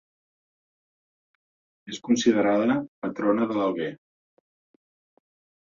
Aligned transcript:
És 1.93 1.99
considerada 2.09 2.79
patrona 3.05 3.49
de 3.55 3.61
l'Alguer. 3.61 3.93